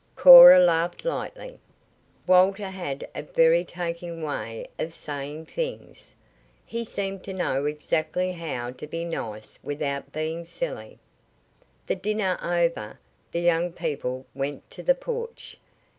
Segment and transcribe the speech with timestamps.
[0.15, 1.59] Cora laughed lightly.
[2.25, 6.15] Walter had a very taking way of saying things.
[6.65, 10.97] He seemed to know exactly how to be nice without being silly.
[11.85, 12.97] The dinner over,
[13.31, 15.59] the young people went to the porch.